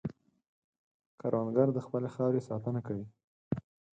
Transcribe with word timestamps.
کروندګر 1.19 1.67
د 1.73 1.79
خپلې 1.85 2.09
خاورې 2.15 2.41
ساتنه 2.49 2.79
کوي 2.87 3.05